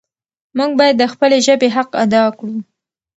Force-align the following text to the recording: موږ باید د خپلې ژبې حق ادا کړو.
موږ 0.57 0.71
باید 0.79 0.95
د 0.99 1.03
خپلې 1.13 1.37
ژبې 1.47 1.69
حق 1.75 1.89
ادا 2.03 2.23
کړو. 2.37 2.55